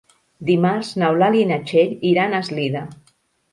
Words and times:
Dimarts 0.47 0.89
n'Eulàlia 1.01 1.45
i 1.47 1.51
na 1.51 1.61
Txell 1.69 1.95
iran 2.15 2.33
a 2.33 2.43
Eslida. 2.47 2.85